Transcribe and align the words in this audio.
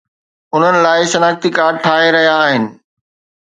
انهن 0.55 0.77
لاءِ 0.85 1.01
شناختي 1.11 1.51
ڪارڊ 1.59 1.79
ٺاهي 1.85 2.09
رهيا 2.17 2.33
آهن 2.47 2.67